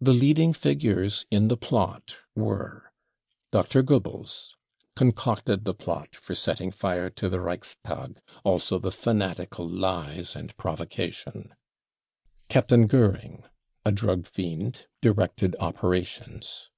[0.00, 2.90] The leading figures in the plot were:
[3.52, 3.80] Dr.
[3.84, 4.56] Goebbels:
[4.96, 11.54] concocted the plot for setting fire to the Reichstag, also the fanatical lies and provocation.
[12.48, 13.44] Captain Goering;
[13.84, 16.68] a drug fiend, directed operations.